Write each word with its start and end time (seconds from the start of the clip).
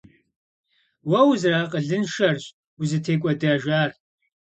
Уэ 1.09 1.19
узэрыакъылыншэрщ 1.29 2.43
узытекӀуэдэжар. 2.81 3.91